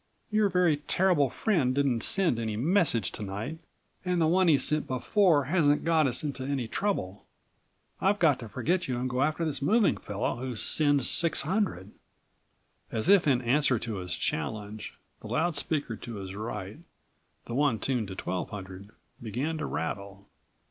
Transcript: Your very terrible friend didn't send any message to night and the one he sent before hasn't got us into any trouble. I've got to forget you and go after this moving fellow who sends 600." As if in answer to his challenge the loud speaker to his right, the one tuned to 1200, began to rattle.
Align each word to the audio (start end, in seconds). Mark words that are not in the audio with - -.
Your 0.31 0.49
very 0.49 0.77
terrible 0.77 1.29
friend 1.29 1.75
didn't 1.75 2.01
send 2.01 2.39
any 2.39 2.57
message 2.57 3.11
to 3.11 3.21
night 3.21 3.59
and 4.03 4.19
the 4.19 4.25
one 4.25 4.47
he 4.47 4.57
sent 4.57 4.87
before 4.87 5.43
hasn't 5.43 5.83
got 5.85 6.07
us 6.07 6.23
into 6.23 6.43
any 6.43 6.67
trouble. 6.67 7.27
I've 7.99 8.17
got 8.17 8.39
to 8.39 8.49
forget 8.49 8.87
you 8.87 8.97
and 8.97 9.07
go 9.07 9.21
after 9.21 9.45
this 9.45 9.61
moving 9.61 9.97
fellow 9.97 10.37
who 10.37 10.55
sends 10.55 11.07
600." 11.07 11.91
As 12.91 13.09
if 13.09 13.27
in 13.27 13.43
answer 13.43 13.77
to 13.77 13.97
his 13.97 14.15
challenge 14.15 14.97
the 15.21 15.27
loud 15.27 15.55
speaker 15.55 15.95
to 15.95 16.15
his 16.15 16.33
right, 16.33 16.79
the 17.45 17.53
one 17.53 17.77
tuned 17.77 18.07
to 18.07 18.15
1200, 18.15 18.89
began 19.21 19.59
to 19.59 19.67
rattle. 19.67 20.27